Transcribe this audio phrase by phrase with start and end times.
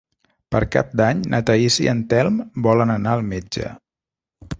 [0.53, 3.69] Per Cap d'Any na Thaís i en Telm volen anar al metge.